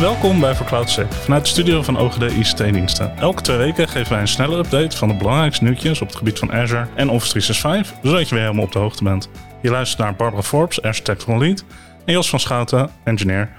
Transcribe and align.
Welkom 0.00 0.40
bij 0.40 0.54
Vercloud 0.54 0.90
Safe, 0.90 1.12
vanuit 1.12 1.42
de 1.42 1.48
studio 1.48 1.82
van 1.82 1.98
OGD 1.98 2.22
ICT-diensten. 2.22 3.16
Elke 3.16 3.42
twee 3.42 3.56
weken 3.56 3.88
geven 3.88 4.12
wij 4.12 4.20
een 4.20 4.28
snelle 4.28 4.56
update 4.56 4.96
van 4.96 5.08
de 5.08 5.14
belangrijkste 5.14 5.64
nieuwtjes 5.64 6.00
op 6.00 6.08
het 6.08 6.16
gebied 6.16 6.38
van 6.38 6.52
Azure 6.52 6.86
en 6.94 7.08
Office 7.08 7.30
365, 7.30 7.98
zodat 8.02 8.28
je 8.28 8.34
weer 8.34 8.44
helemaal 8.44 8.64
op 8.64 8.72
de 8.72 8.78
hoogte 8.78 9.04
bent. 9.04 9.28
Je 9.62 9.70
luistert 9.70 10.00
naar 10.00 10.16
Barbara 10.16 10.42
Forbes, 10.42 10.82
Azure 10.82 11.04
Technical 11.04 11.38
Lead, 11.38 11.64
en 12.04 12.12
Jos 12.12 12.30
van 12.30 12.40
Schouten, 12.40 12.90
engineer. 13.04 13.50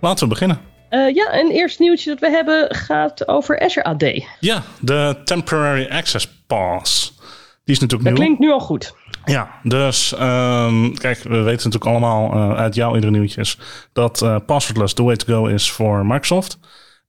Laten 0.00 0.22
we 0.22 0.28
beginnen. 0.28 0.60
Uh, 0.90 1.14
ja, 1.14 1.30
en 1.30 1.50
eerst 1.50 1.78
nieuwtje 1.78 2.10
dat 2.10 2.18
we 2.18 2.30
hebben 2.30 2.74
gaat 2.74 3.28
over 3.28 3.60
Azure 3.60 3.86
AD. 3.86 4.24
Ja, 4.40 4.62
de 4.80 5.20
Temporary 5.24 5.86
Access 5.90 6.28
Pass. 6.46 7.14
Die 7.64 7.74
is 7.74 7.78
natuurlijk 7.80 8.08
dat 8.08 8.18
nieuw. 8.18 8.22
klinkt 8.22 8.38
nu 8.38 8.50
al 8.50 8.60
goed. 8.60 8.94
Ja, 9.28 9.50
dus 9.62 10.12
um, 10.12 10.98
kijk, 10.98 11.22
we 11.22 11.36
weten 11.36 11.70
natuurlijk 11.70 11.84
allemaal 11.84 12.34
uh, 12.34 12.56
uit 12.56 12.74
jouw 12.74 12.94
iedere 12.94 13.12
nieuwtjes 13.12 13.58
dat 13.92 14.22
uh, 14.22 14.36
passwordless 14.46 14.94
the 14.94 15.02
way 15.02 15.16
to 15.16 15.34
go 15.34 15.46
is 15.46 15.70
voor 15.70 16.06
Microsoft. 16.06 16.58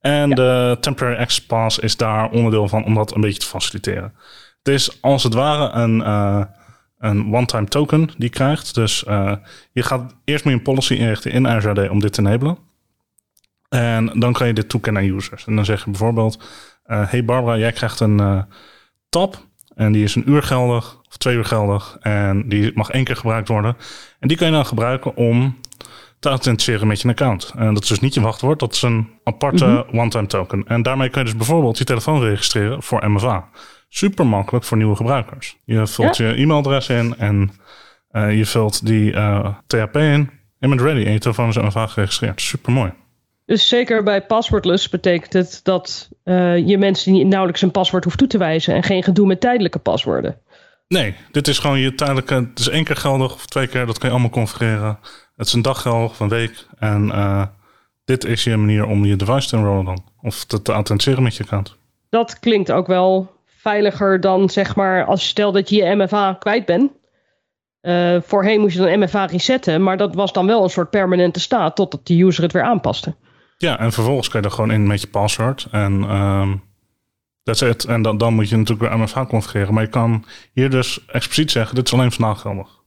En 0.00 0.28
ja. 0.28 0.34
de 0.34 0.76
Temporary 0.80 1.20
Access 1.20 1.46
Pass 1.46 1.78
is 1.78 1.96
daar 1.96 2.30
onderdeel 2.30 2.68
van 2.68 2.84
om 2.84 2.94
dat 2.94 3.14
een 3.14 3.20
beetje 3.20 3.40
te 3.40 3.46
faciliteren. 3.46 4.14
Het 4.62 4.74
is 4.74 5.02
als 5.02 5.22
het 5.22 5.34
ware 5.34 5.72
een, 5.72 5.98
uh, 6.00 6.42
een 6.98 7.34
one-time 7.34 7.66
token 7.66 8.06
die 8.06 8.14
je 8.16 8.28
krijgt. 8.28 8.74
Dus 8.74 9.00
je 9.72 9.82
gaat 9.82 10.14
eerst 10.24 10.44
moet 10.44 10.52
je 10.52 10.58
een 10.58 10.64
policy 10.64 10.94
inrichten 10.94 11.32
in 11.32 11.48
Azure 11.48 11.82
AD 11.82 11.90
om 11.90 12.00
dit 12.00 12.12
te 12.12 12.20
enablen. 12.20 12.58
En 13.68 14.20
dan 14.20 14.32
kan 14.32 14.46
je 14.46 14.52
dit 14.52 14.68
toekennen 14.68 15.02
aan 15.02 15.08
users. 15.08 15.46
En 15.46 15.56
dan 15.56 15.64
zeg 15.64 15.84
je 15.84 15.90
bijvoorbeeld, 15.90 16.42
hey 16.84 17.24
Barbara, 17.24 17.56
jij 17.56 17.72
krijgt 17.72 18.00
een 18.00 18.46
tab 19.08 19.46
en 19.74 19.92
die 19.92 20.04
is 20.04 20.14
een 20.14 20.30
uur 20.30 20.42
geldig 20.42 20.99
of 21.10 21.16
twee 21.16 21.36
uur 21.36 21.44
geldig. 21.44 21.96
En 22.00 22.48
die 22.48 22.70
mag 22.74 22.90
één 22.90 23.04
keer 23.04 23.16
gebruikt 23.16 23.48
worden. 23.48 23.76
En 24.18 24.28
die 24.28 24.36
kan 24.36 24.46
je 24.46 24.52
dan 24.52 24.66
gebruiken 24.66 25.16
om 25.16 25.58
te 26.18 26.28
authenticeren 26.28 26.86
met 26.86 27.00
je 27.00 27.08
account. 27.08 27.52
En 27.56 27.74
dat 27.74 27.82
is 27.82 27.88
dus 27.88 28.00
niet 28.00 28.14
je 28.14 28.20
wachtwoord, 28.20 28.58
dat 28.58 28.72
is 28.74 28.82
een 28.82 29.08
aparte 29.24 29.66
mm 29.66 29.84
-hmm. 29.88 29.98
one-time 30.00 30.26
token. 30.26 30.64
En 30.66 30.82
daarmee 30.82 31.08
kun 31.08 31.20
je 31.20 31.26
dus 31.26 31.36
bijvoorbeeld 31.36 31.78
je 31.78 31.84
telefoon 31.84 32.20
registreren 32.20 32.82
voor 32.82 33.10
MFA. 33.10 33.48
Super 33.88 34.26
makkelijk 34.26 34.64
voor 34.64 34.76
nieuwe 34.76 34.96
gebruikers. 34.96 35.56
Je 35.64 35.86
vult 35.86 36.16
ja. 36.16 36.26
je 36.28 36.34
e-mailadres 36.34 36.88
in 36.88 37.14
en 37.18 37.50
uh, 38.12 38.36
je 38.36 38.46
vult 38.46 38.86
die 38.86 39.12
uh, 39.12 39.54
THP 39.66 39.96
in. 39.96 40.30
En 40.58 40.68
bent 40.68 40.80
ready 40.80 41.04
en 41.04 41.12
je 41.12 41.18
telefoon 41.18 41.48
is 41.48 41.56
MFA 41.56 41.86
geregistreerd. 41.86 42.40
Super 42.40 42.72
mooi. 42.72 42.92
Dus 43.46 43.68
zeker 43.68 44.02
bij 44.02 44.22
passwordless 44.26 44.88
betekent 44.88 45.32
het 45.32 45.60
dat 45.62 46.08
uh, 46.24 46.68
je 46.68 46.78
mensen 46.78 47.28
nauwelijks 47.28 47.62
een 47.62 47.70
paswoord 47.70 48.04
hoeft 48.04 48.18
toe 48.18 48.26
te 48.26 48.38
wijzen 48.38 48.74
en 48.74 48.82
geen 48.82 49.02
gedoe 49.02 49.26
met 49.26 49.40
tijdelijke 49.40 49.78
paswoorden. 49.78 50.40
Nee, 50.94 51.14
dit 51.30 51.48
is 51.48 51.58
gewoon 51.58 51.78
je 51.78 51.94
tijdelijke. 51.94 52.34
Het 52.34 52.58
is 52.58 52.68
één 52.68 52.84
keer 52.84 52.96
geldig 52.96 53.34
of 53.34 53.46
twee 53.46 53.66
keer. 53.66 53.86
Dat 53.86 53.98
kan 53.98 54.08
je 54.08 54.14
allemaal 54.14 54.30
configureren. 54.30 54.98
Het 55.36 55.46
is 55.46 55.52
een 55.52 55.62
dag 55.62 55.82
geldig 55.82 56.10
of 56.10 56.20
een 56.20 56.28
week. 56.28 56.66
En 56.78 57.06
uh, 57.06 57.42
dit 58.04 58.24
is 58.24 58.44
je 58.44 58.56
manier 58.56 58.86
om 58.86 59.04
je 59.04 59.16
device 59.16 59.48
te 59.48 59.56
enrollen 59.56 59.84
dan. 59.84 60.04
Of 60.22 60.44
te, 60.44 60.62
te 60.62 60.72
authenticeren 60.72 61.22
met 61.22 61.36
je 61.36 61.42
account. 61.42 61.76
Dat 62.08 62.38
klinkt 62.38 62.72
ook 62.72 62.86
wel 62.86 63.32
veiliger 63.44 64.20
dan 64.20 64.48
zeg 64.48 64.76
maar 64.76 65.04
als 65.04 65.22
je 65.22 65.28
stel 65.28 65.52
dat 65.52 65.68
je 65.68 65.76
je 65.76 65.94
MFA 65.94 66.36
kwijt 66.38 66.66
bent. 66.66 66.92
Uh, 67.82 68.16
voorheen 68.22 68.60
moest 68.60 68.76
je 68.76 68.82
dan 68.82 68.98
MFA 68.98 69.24
resetten. 69.24 69.82
Maar 69.82 69.96
dat 69.96 70.14
was 70.14 70.32
dan 70.32 70.46
wel 70.46 70.62
een 70.62 70.70
soort 70.70 70.90
permanente 70.90 71.40
staat 71.40 71.76
totdat 71.76 72.06
de 72.06 72.22
user 72.22 72.42
het 72.42 72.52
weer 72.52 72.62
aanpaste. 72.62 73.14
Ja, 73.56 73.78
en 73.78 73.92
vervolgens 73.92 74.28
kan 74.28 74.40
je 74.40 74.46
er 74.46 74.52
gewoon 74.52 74.70
in 74.70 74.86
met 74.86 75.00
je 75.00 75.08
password. 75.08 75.66
En... 75.70 75.92
Um, 76.16 76.68
That's 77.42 77.60
it. 77.60 77.84
En 77.84 78.02
dan, 78.02 78.18
dan 78.18 78.34
moet 78.34 78.48
je 78.48 78.56
natuurlijk 78.56 78.88
weer 78.90 78.98
MFA 78.98 79.26
configureren. 79.26 79.74
Maar 79.74 79.82
je 79.82 79.88
kan 79.88 80.24
hier 80.52 80.70
dus 80.70 81.04
expliciet 81.06 81.50
zeggen, 81.50 81.74
dit 81.74 81.86
is 81.86 81.92
alleen 81.92 82.12
vandaag 82.12 82.40
geldig. 82.40 82.78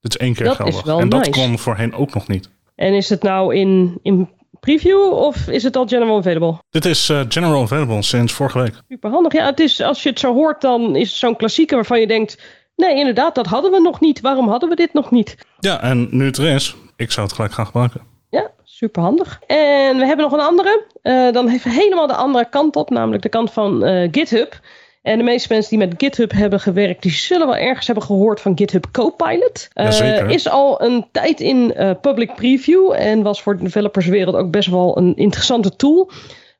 Dit 0.00 0.14
is 0.14 0.20
één 0.20 0.34
keer 0.34 0.46
dat 0.46 0.56
geldig. 0.56 0.86
En 0.86 1.08
dat 1.08 1.28
kon 1.28 1.58
voorheen 1.58 1.94
ook 1.94 2.14
nog 2.14 2.28
niet. 2.28 2.50
En 2.74 2.94
is 2.94 3.08
het 3.08 3.22
nou 3.22 3.54
in, 3.54 3.98
in 4.02 4.28
preview 4.60 5.12
of 5.12 5.48
is 5.48 5.62
het 5.62 5.76
al 5.76 5.86
general 5.86 6.18
available? 6.18 6.62
Dit 6.70 6.84
is 6.84 7.10
uh, 7.10 7.20
general 7.28 7.62
available 7.62 8.02
sinds 8.02 8.32
vorige 8.32 8.58
week. 8.58 8.82
Super 8.88 9.10
handig. 9.10 9.32
Ja, 9.32 9.44
het 9.44 9.60
is, 9.60 9.80
als 9.80 10.02
je 10.02 10.08
het 10.08 10.18
zo 10.18 10.34
hoort, 10.34 10.60
dan 10.60 10.96
is 10.96 11.08
het 11.08 11.18
zo'n 11.18 11.36
klassieker 11.36 11.76
waarvan 11.76 12.00
je 12.00 12.06
denkt... 12.06 12.42
Nee, 12.76 12.96
inderdaad, 12.96 13.34
dat 13.34 13.46
hadden 13.46 13.70
we 13.70 13.80
nog 13.80 14.00
niet. 14.00 14.20
Waarom 14.20 14.48
hadden 14.48 14.68
we 14.68 14.76
dit 14.76 14.92
nog 14.92 15.10
niet? 15.10 15.36
Ja, 15.60 15.82
en 15.82 16.08
nu 16.10 16.24
het 16.24 16.36
er 16.36 16.54
is, 16.54 16.76
ik 16.96 17.12
zou 17.12 17.26
het 17.26 17.34
gelijk 17.34 17.52
gaan 17.52 17.66
gebruiken. 17.66 18.13
Ja, 18.34 18.50
super 18.64 19.02
handig. 19.02 19.40
En 19.46 19.98
we 19.98 20.06
hebben 20.06 20.24
nog 20.24 20.32
een 20.32 20.46
andere. 20.46 20.84
Uh, 21.02 21.32
dan 21.32 21.48
even 21.48 21.70
helemaal 21.70 22.06
de 22.06 22.14
andere 22.14 22.48
kant 22.48 22.76
op, 22.76 22.90
namelijk 22.90 23.22
de 23.22 23.28
kant 23.28 23.52
van 23.52 23.88
uh, 23.88 24.08
GitHub. 24.10 24.60
En 25.02 25.18
de 25.18 25.24
meeste 25.24 25.52
mensen 25.52 25.78
die 25.78 25.86
met 25.88 25.94
GitHub 25.96 26.32
hebben 26.32 26.60
gewerkt, 26.60 27.02
die 27.02 27.12
zullen 27.12 27.46
wel 27.46 27.56
ergens 27.56 27.86
hebben 27.86 28.04
gehoord 28.04 28.40
van 28.40 28.58
GitHub 28.58 28.86
Copilot. 28.92 29.68
Uh, 29.74 30.28
is 30.28 30.48
al 30.48 30.82
een 30.82 31.06
tijd 31.12 31.40
in 31.40 31.74
public 32.00 32.34
preview 32.34 32.92
en 32.92 33.22
was 33.22 33.42
voor 33.42 33.56
de 33.56 33.62
developerswereld 33.62 34.36
ook 34.36 34.50
best 34.50 34.68
wel 34.68 34.98
een 34.98 35.16
interessante 35.16 35.76
tool. 35.76 36.10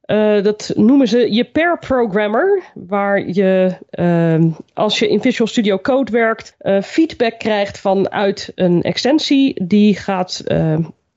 Uh, 0.06 0.42
dat 0.42 0.72
noemen 0.74 1.08
ze 1.08 1.32
je 1.32 1.44
pair 1.44 1.78
programmer, 1.78 2.62
waar 2.74 3.28
je 3.28 3.76
uh, 3.90 4.44
als 4.74 4.98
je 4.98 5.08
in 5.08 5.20
Visual 5.20 5.48
Studio 5.48 5.78
Code 5.78 6.12
werkt, 6.12 6.56
uh, 6.60 6.82
feedback 6.82 7.38
krijgt 7.38 7.78
vanuit 7.78 8.52
een 8.54 8.82
extensie 8.82 9.64
die 9.66 9.96
gaat 9.96 10.42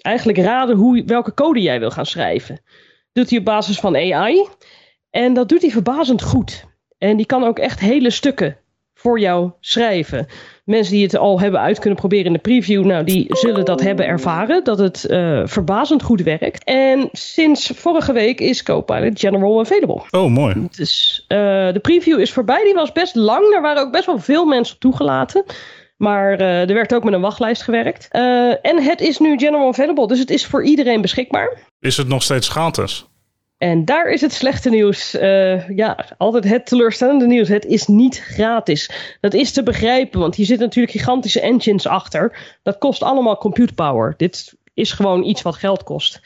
eigenlijk 0.07 0.37
raden 0.37 0.75
hoe, 0.75 1.03
welke 1.05 1.33
code 1.33 1.61
jij 1.61 1.79
wil 1.79 1.91
gaan 1.91 2.05
schrijven. 2.05 2.59
Doet 3.13 3.29
hij 3.29 3.39
op 3.39 3.45
basis 3.45 3.79
van 3.79 3.95
AI. 3.95 4.47
En 5.09 5.33
dat 5.33 5.49
doet 5.49 5.61
hij 5.61 5.71
verbazend 5.71 6.21
goed. 6.21 6.65
En 6.97 7.17
die 7.17 7.25
kan 7.25 7.43
ook 7.43 7.59
echt 7.59 7.79
hele 7.79 8.09
stukken 8.09 8.57
voor 8.93 9.19
jou 9.19 9.51
schrijven. 9.59 10.27
Mensen 10.65 10.93
die 10.93 11.03
het 11.03 11.17
al 11.17 11.39
hebben 11.39 11.59
uit 11.59 11.79
kunnen 11.79 11.99
proberen 11.99 12.25
in 12.25 12.33
de 12.33 12.39
preview, 12.39 12.85
nou, 12.85 13.03
die 13.03 13.25
zullen 13.29 13.65
dat 13.65 13.81
hebben 13.81 14.05
ervaren, 14.05 14.63
dat 14.63 14.77
het 14.77 15.05
uh, 15.09 15.41
verbazend 15.45 16.03
goed 16.03 16.21
werkt. 16.21 16.63
En 16.63 17.09
sinds 17.11 17.67
vorige 17.67 18.13
week 18.13 18.39
is 18.39 18.63
Copilot 18.63 19.19
General 19.19 19.59
available. 19.59 20.01
Oh, 20.11 20.29
mooi. 20.29 20.67
Dus 20.75 21.25
uh, 21.27 21.37
de 21.73 21.79
preview 21.81 22.19
is 22.19 22.33
voorbij, 22.33 22.63
die 22.63 22.73
was 22.73 22.91
best 22.91 23.15
lang, 23.15 23.53
er 23.53 23.61
waren 23.61 23.81
ook 23.81 23.91
best 23.91 24.05
wel 24.05 24.19
veel 24.19 24.45
mensen 24.45 24.79
toegelaten. 24.79 25.43
Maar 25.97 26.41
uh, 26.41 26.69
er 26.69 26.73
werd 26.73 26.93
ook 26.93 27.03
met 27.03 27.13
een 27.13 27.21
wachtlijst 27.21 27.61
gewerkt. 27.61 28.07
Uh, 28.11 28.65
en 28.65 28.83
het 28.83 29.01
is 29.01 29.17
nu 29.17 29.37
general 29.37 29.67
available, 29.67 30.07
dus 30.07 30.19
het 30.19 30.29
is 30.29 30.45
voor 30.45 30.63
iedereen 30.63 31.01
beschikbaar. 31.01 31.57
Is 31.79 31.97
het 31.97 32.07
nog 32.07 32.23
steeds 32.23 32.49
gratis? 32.49 33.05
En 33.57 33.85
daar 33.85 34.09
is 34.09 34.21
het 34.21 34.33
slechte 34.33 34.69
nieuws. 34.69 35.15
Uh, 35.15 35.69
ja, 35.69 36.05
altijd 36.17 36.43
het 36.43 36.65
teleurstellende 36.65 37.27
nieuws. 37.27 37.47
Het 37.47 37.65
is 37.65 37.87
niet 37.87 38.19
gratis. 38.19 38.91
Dat 39.21 39.33
is 39.33 39.51
te 39.51 39.63
begrijpen, 39.63 40.19
want 40.19 40.35
hier 40.35 40.45
zitten 40.45 40.65
natuurlijk 40.65 40.97
gigantische 40.97 41.41
engines 41.41 41.87
achter. 41.87 42.57
Dat 42.63 42.77
kost 42.77 43.03
allemaal 43.03 43.37
compute 43.37 43.73
power. 43.73 44.13
Dit 44.17 44.55
is 44.73 44.91
gewoon 44.91 45.23
iets 45.23 45.41
wat 45.41 45.55
geld 45.55 45.83
kost. 45.83 46.21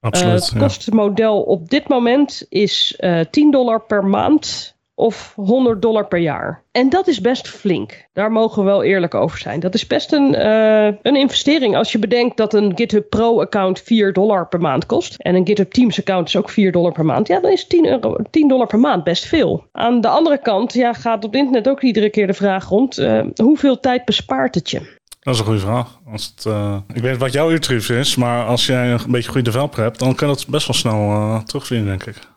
Absoluut. 0.00 0.50
het 0.50 0.58
kostmodel 0.58 1.42
op 1.42 1.70
dit 1.70 1.88
moment 1.88 2.46
is 2.48 3.00
10 3.30 3.50
dollar 3.50 3.80
per 3.80 4.04
maand 4.04 4.73
of 4.94 5.32
100 5.36 5.82
dollar 5.82 6.06
per 6.06 6.18
jaar. 6.18 6.62
En 6.72 6.88
dat 6.88 7.06
is 7.06 7.20
best 7.20 7.48
flink. 7.48 8.06
Daar 8.12 8.32
mogen 8.32 8.62
we 8.62 8.68
wel 8.68 8.82
eerlijk 8.82 9.14
over 9.14 9.38
zijn. 9.38 9.60
Dat 9.60 9.74
is 9.74 9.86
best 9.86 10.12
een, 10.12 10.34
uh, 10.34 10.84
een 10.84 11.16
investering 11.16 11.76
als 11.76 11.92
je 11.92 11.98
bedenkt 11.98 12.36
dat 12.36 12.54
een 12.54 12.72
GitHub 12.74 13.08
Pro 13.08 13.40
account 13.40 13.80
4 13.80 14.12
dollar 14.12 14.48
per 14.48 14.60
maand 14.60 14.86
kost. 14.86 15.14
En 15.18 15.34
een 15.34 15.46
GitHub 15.46 15.72
Teams 15.72 15.98
account 15.98 16.28
is 16.28 16.36
ook 16.36 16.50
4 16.50 16.72
dollar 16.72 16.92
per 16.92 17.04
maand. 17.04 17.28
Ja, 17.28 17.40
dan 17.40 17.50
is 17.50 17.66
10, 17.66 17.86
euro, 17.86 18.16
10 18.30 18.48
dollar 18.48 18.66
per 18.66 18.78
maand 18.78 19.04
best 19.04 19.24
veel. 19.24 19.64
Aan 19.72 20.00
de 20.00 20.08
andere 20.08 20.38
kant 20.38 20.72
ja, 20.72 20.92
gaat 20.92 21.24
op 21.24 21.34
internet 21.34 21.68
ook 21.68 21.82
iedere 21.82 22.10
keer 22.10 22.26
de 22.26 22.34
vraag 22.34 22.68
rond. 22.68 22.98
Uh, 22.98 23.22
hoeveel 23.34 23.80
tijd 23.80 24.04
bespaart 24.04 24.54
het 24.54 24.70
je? 24.70 25.02
Dat 25.20 25.34
is 25.34 25.40
een 25.40 25.46
goede 25.46 25.60
vraag. 25.60 25.98
Als 26.12 26.32
het, 26.34 26.44
uh, 26.44 26.76
ik 26.94 27.02
weet 27.02 27.16
wat 27.16 27.32
jouw 27.32 27.50
uurtarief 27.50 27.88
is, 27.88 28.16
maar 28.16 28.46
als 28.46 28.66
jij 28.66 28.92
een 28.92 29.00
beetje 29.10 29.30
goede 29.30 29.50
developer 29.50 29.82
hebt, 29.82 29.98
dan 29.98 30.14
kan 30.14 30.28
dat 30.28 30.46
best 30.48 30.66
wel 30.66 30.76
snel 30.76 31.42
terugvinden, 31.44 31.86
denk 31.86 32.16
ik. 32.16 32.32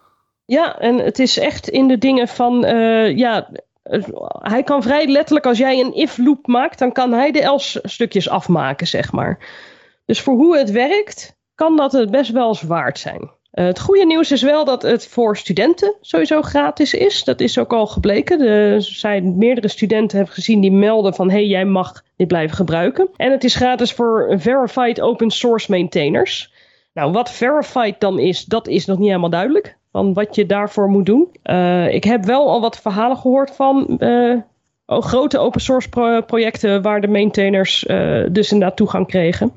Ja, 0.48 0.80
en 0.80 0.98
het 0.98 1.20
is 1.20 1.40
echt 1.40 1.70
in 1.70 1.88
de 1.88 1.98
dingen 1.98 2.28
van, 2.28 2.66
uh, 2.66 3.18
ja, 3.18 3.50
hij 4.40 4.64
kan 4.64 4.84
vrij 4.84 5.08
letterlijk, 5.08 5.46
als 5.46 5.58
jij 5.58 5.80
een 5.80 5.94
if-loop 5.94 6.48
maakt, 6.48 6.80
dan 6.80 6.92
kan 6.92 7.14
hij 7.14 7.32
de 7.32 7.42
else 7.42 7.80
stukjes 7.84 8.30
afmaken, 8.30 8.88
zeg 8.88 9.12
maar. 9.12 9.40
Dus 10.06 10.22
voor 10.22 10.34
hoe 10.34 10.58
het 10.58 10.72
werkt, 10.72 11.36
kan 11.56 11.76
dat 11.76 11.92
het 11.92 12.12
best 12.12 12.32
wel 12.32 12.48
eens 12.48 12.62
waard 12.62 13.00
zijn. 13.00 13.22
Uh, 13.22 13.66
het 13.66 13.80
goede 13.80 14.06
nieuws 14.06 14.32
is 14.32 14.42
wel 14.42 14.66
dat 14.66 14.82
het 14.82 15.08
voor 15.08 15.38
studenten 15.38 15.96
sowieso 16.02 16.42
gratis 16.42 16.94
is. 16.94 17.24
Dat 17.24 17.40
is 17.40 17.58
ook 17.58 17.74
al 17.74 17.88
gebleken. 17.88 18.42
Er 18.42 18.82
zijn 18.82 19.38
meerdere 19.38 19.68
studenten 19.68 20.18
hebben 20.18 20.36
gezien 20.36 20.62
die 20.62 20.72
melden 20.72 21.14
van... 21.14 21.30
hé, 21.30 21.36
hey, 21.36 21.48
jij 21.48 21.66
mag 21.66 22.04
dit 22.16 22.28
blijven 22.28 22.56
gebruiken. 22.56 23.10
En 23.16 23.32
het 23.32 23.44
is 23.44 23.56
gratis 23.56 23.94
voor 23.94 24.36
verified 24.38 25.02
open 25.02 25.30
source 25.32 25.72
maintainers. 25.72 26.54
Nou, 26.94 27.12
wat 27.12 27.32
verified 27.32 28.00
dan 28.00 28.20
is, 28.20 28.46
dat 28.46 28.68
is 28.68 28.86
nog 28.86 28.98
niet 28.98 29.08
helemaal 29.08 29.30
duidelijk 29.30 29.78
van 29.98 30.14
wat 30.14 30.36
je 30.36 30.46
daarvoor 30.46 30.90
moet 30.90 31.06
doen. 31.06 31.28
Uh, 31.44 31.94
ik 31.94 32.04
heb 32.04 32.26
wel 32.26 32.50
al 32.50 32.62
wat 32.62 32.80
verhalen 32.80 33.18
gehoord 33.18 33.56
van 33.56 33.98
uh, 34.00 34.36
oh, 34.86 35.02
grote 35.02 35.38
open 35.40 35.62
source 35.62 35.90
pro 35.90 36.22
projecten 36.22 36.82
waar 36.82 37.02
de 37.02 37.08
maintainers 37.08 37.84
uh, 37.84 38.26
dus 38.32 38.52
inderdaad 38.52 38.78
toegang 38.78 39.08
kregen. 39.08 39.52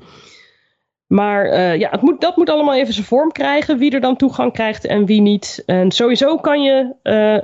Maar 1.07 1.77
ja, 1.77 1.89
het 1.89 2.01
moet, 2.01 2.21
dat 2.21 2.37
moet 2.37 2.49
allemaal 2.49 2.75
even 2.75 2.93
zijn 2.93 3.05
vorm 3.05 3.31
krijgen, 3.31 3.77
wie 3.77 3.91
er 3.91 3.99
dan 3.99 4.15
toegang 4.15 4.53
krijgt 4.53 4.85
en 4.85 5.05
wie 5.05 5.21
niet. 5.21 5.63
En 5.65 5.91
sowieso 5.91 6.37
kan 6.37 6.61
je 6.61 6.93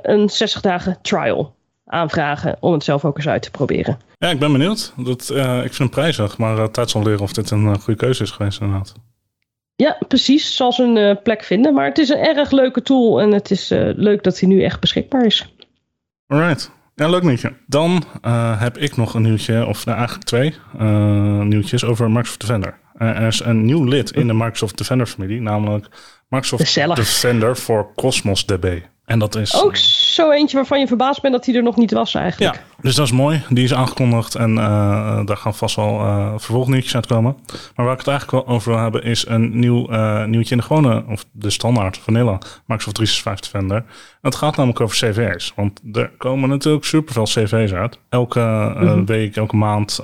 een 0.01 0.29
60 0.29 0.61
dagen 0.61 0.97
trial 1.01 1.53
aanvragen 1.85 2.57
om 2.59 2.73
het 2.73 2.83
zelf 2.83 3.05
ook 3.05 3.17
eens 3.17 3.27
uit 3.27 3.41
te 3.41 3.51
proberen. 3.51 3.99
Ja, 4.17 4.29
ik 4.29 4.39
ben 4.39 4.51
benieuwd. 4.51 4.93
Dat, 4.97 5.29
ik 5.63 5.73
vind 5.73 5.77
hem 5.77 5.89
prijzig, 5.89 6.37
maar 6.37 6.71
tijd 6.71 6.89
zal 6.89 7.03
leren 7.03 7.21
of 7.21 7.33
dit 7.33 7.51
een 7.51 7.79
goede 7.79 7.99
keuze 7.99 8.23
is 8.23 8.31
geweest 8.31 8.61
inderdaad. 8.61 8.93
Ja, 9.77 9.97
precies. 10.07 10.55
Zal 10.55 10.73
zijn 10.73 10.95
uh, 10.95 11.15
plek 11.23 11.43
vinden. 11.43 11.73
Maar 11.73 11.85
het 11.85 11.97
is 11.97 12.09
een 12.09 12.17
erg 12.17 12.51
leuke 12.51 12.81
tool 12.81 13.21
en 13.21 13.31
het 13.31 13.51
is 13.51 13.71
uh, 13.71 13.89
leuk 13.95 14.23
dat 14.23 14.39
hij 14.39 14.49
nu 14.49 14.63
echt 14.63 14.79
beschikbaar 14.79 15.25
is. 15.25 15.55
Alright. 16.27 16.71
Ja, 16.95 17.09
leuk 17.09 17.23
nieuwtje. 17.23 17.53
Dan 17.67 18.03
uh, 18.25 18.61
heb 18.61 18.77
ik 18.77 18.95
nog 18.95 19.13
een 19.13 19.21
nieuwtje, 19.21 19.65
of 19.65 19.85
nou, 19.85 19.97
eigenlijk 19.97 20.27
twee 20.27 20.55
nieuwtjes 21.43 21.83
over 21.83 22.07
Microsoft 22.11 22.39
Defender. 22.39 22.79
er 22.97 23.27
is 23.27 23.39
een 23.39 23.65
nieuw 23.65 23.83
lid 23.83 24.11
in 24.11 24.27
de 24.27 24.33
Microsoft 24.33 24.77
Defender 24.77 25.07
familie, 25.07 25.41
namelijk 25.41 25.87
Microsoft 26.29 26.63
Gezellig. 26.63 26.95
Defender 26.95 27.57
voor 27.57 27.93
Cosmos 27.95 28.45
DB. 28.45 28.79
En 29.07 29.19
dat 29.19 29.35
is... 29.35 29.63
Ook 29.63 29.75
zo 29.75 30.31
eentje 30.31 30.55
waarvan 30.55 30.79
je 30.79 30.87
verbaasd 30.87 31.21
bent 31.21 31.33
dat 31.33 31.45
hij 31.45 31.55
er 31.55 31.63
nog 31.63 31.75
niet 31.75 31.91
was 31.91 32.13
eigenlijk. 32.13 32.55
Ja, 32.55 32.61
dus 32.81 32.95
dat 32.95 33.05
is 33.05 33.11
mooi. 33.11 33.43
Die 33.49 33.63
is 33.63 33.73
aangekondigd 33.73 34.35
en 34.35 34.51
uh, 34.51 35.25
daar 35.25 35.37
gaan 35.37 35.53
vast 35.53 35.75
wel 35.75 35.99
uh, 35.99 36.29
vervolgnieuwtjes 36.29 36.95
uitkomen. 36.95 37.37
Maar 37.75 37.85
waar 37.85 37.93
ik 37.93 37.99
het 37.99 38.07
eigenlijk 38.07 38.45
wel 38.45 38.55
over 38.55 38.71
wil 38.71 38.81
hebben 38.81 39.03
is 39.03 39.27
een 39.27 39.59
nieuw 39.59 39.91
uh, 39.91 40.25
nieuwtje 40.25 40.51
in 40.51 40.57
de 40.57 40.67
gewone, 40.67 41.03
of 41.07 41.25
de 41.31 41.49
standaard 41.49 41.97
vanilla 41.97 42.31
Microsoft 42.65 42.95
365 42.95 43.51
Defender. 43.51 43.83
het 44.21 44.35
gaat 44.35 44.55
namelijk 44.55 44.81
over 44.81 44.97
CV's. 44.97 45.53
Want 45.55 45.81
er 45.93 46.11
komen 46.17 46.49
natuurlijk 46.49 46.85
superveel 46.85 47.23
CV's 47.23 47.73
uit. 47.73 47.99
Elke 48.09 48.39
mm 48.39 48.87
-hmm. 48.87 49.05
week, 49.05 49.35
elke 49.35 49.55
maand 49.55 49.99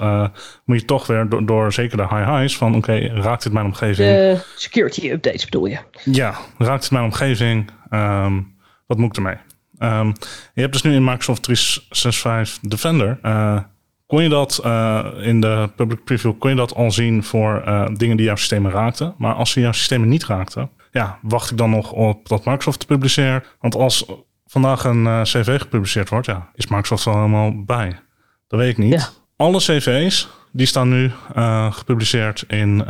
moet 0.65 0.79
je 0.79 0.85
toch 0.85 1.07
weer 1.07 1.29
door, 1.29 1.45
door 1.45 1.73
zeker 1.73 1.97
de 1.97 2.07
high 2.07 2.35
highs 2.35 2.57
van 2.57 2.75
oké, 2.75 2.91
okay, 2.91 3.07
raakt 3.07 3.43
dit 3.43 3.53
mijn 3.53 3.65
omgeving? 3.65 4.09
De 4.09 4.41
security 4.55 5.09
updates 5.09 5.45
bedoel 5.45 5.65
je? 5.65 5.77
Ja, 6.03 6.35
raakt 6.57 6.83
het 6.83 6.91
mijn 6.91 7.05
omgeving? 7.05 7.69
Um, 7.91 8.52
wat 8.93 9.01
moet 9.01 9.17
ik 9.17 9.25
ermee? 9.25 9.37
Um, 9.79 10.13
je 10.53 10.61
hebt 10.61 10.73
dus 10.73 10.81
nu 10.81 10.93
in 10.93 11.03
Microsoft 11.03 11.43
365 11.43 12.59
Defender. 12.69 13.19
Uh, 13.23 13.59
kon 14.07 14.23
je 14.23 14.29
dat 14.29 14.61
uh, 14.65 15.05
in 15.21 15.41
de 15.41 15.69
public 15.75 16.03
preview 16.03 16.37
kon 16.37 16.49
je 16.49 16.55
dat 16.55 16.75
al 16.75 16.91
zien 16.91 17.23
voor 17.23 17.63
uh, 17.65 17.85
dingen 17.93 18.17
die 18.17 18.25
jouw 18.25 18.35
systemen 18.35 18.71
raakten? 18.71 19.15
Maar 19.17 19.33
als 19.33 19.51
ze 19.51 19.59
jouw 19.59 19.71
systemen 19.71 20.07
niet 20.07 20.25
raakten, 20.25 20.69
ja, 20.91 21.19
wacht 21.21 21.51
ik 21.51 21.57
dan 21.57 21.69
nog 21.69 21.91
op 21.91 22.27
dat 22.27 22.45
Microsoft 22.45 22.77
het 22.77 22.87
publiceert? 22.87 23.55
Want 23.59 23.75
als 23.75 24.05
vandaag 24.45 24.83
een 24.83 25.23
CV 25.23 25.59
gepubliceerd 25.59 26.09
wordt, 26.09 26.25
ja, 26.25 26.49
is 26.55 26.67
Microsoft 26.67 27.05
er 27.05 27.13
helemaal 27.13 27.63
bij. 27.63 27.99
Dat 28.47 28.59
weet 28.59 28.71
ik 28.71 28.77
niet. 28.77 28.93
Ja. 28.93 29.09
Alle 29.35 29.57
CV's 29.57 30.29
die 30.51 30.65
staan 30.67 30.89
nu 30.89 31.11
gepubliceerd 31.69 32.43
in 32.47 32.85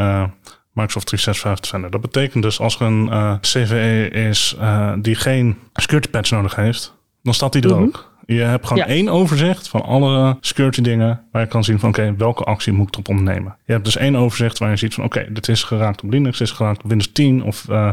Microsoft 0.74 1.06
365 1.06 1.66
Defender. 1.66 1.92
Dat 1.92 2.02
betekent 2.02 2.44
dus 2.44 2.60
als 2.60 2.76
er 2.76 2.82
een 2.82 3.08
uh, 3.08 3.40
CVE 3.40 4.10
is 4.10 4.56
uh, 4.60 4.94
die 5.00 5.16
geen 5.16 5.58
security 5.74 6.10
patch 6.10 6.32
nodig 6.32 6.56
heeft, 6.56 6.94
dan 7.22 7.34
staat 7.34 7.54
die 7.54 7.62
er 7.62 7.70
mm 7.70 7.76
-hmm. 7.76 7.86
ook. 7.86 8.12
Je 8.26 8.42
hebt 8.42 8.68
gewoon 8.68 8.84
ja. 8.88 8.90
één 8.94 9.10
overzicht 9.10 9.68
van 9.68 9.82
alle 9.82 10.38
security 10.40 10.82
dingen 10.82 11.28
waar 11.32 11.42
je 11.42 11.48
kan 11.48 11.64
zien 11.64 11.80
van 11.80 11.90
oké, 11.90 12.02
okay, 12.02 12.16
welke 12.18 12.44
actie 12.44 12.74
moet 12.74 12.88
ik 12.88 12.94
erop 12.94 13.08
ondernemen. 13.08 13.56
Je 13.66 13.72
hebt 13.72 13.86
dus 13.86 13.98
één 13.98 14.16
overzicht 14.16 14.58
waar 14.58 14.70
je 14.70 14.76
ziet 14.76 14.94
van 14.94 15.04
oké, 15.04 15.20
okay, 15.20 15.34
dit 15.34 15.48
is 15.48 15.64
geraakt 15.64 16.04
op 16.04 16.12
Linux, 16.12 16.38
dit 16.38 16.48
is 16.48 16.54
geraakt 16.54 16.84
op 16.84 16.90
Windows 16.90 17.12
10 17.12 17.44
of 17.44 17.66
uh, 17.70 17.92